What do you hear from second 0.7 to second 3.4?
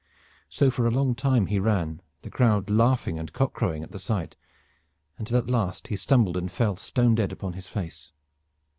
for a long time he ran, the crowd laughing and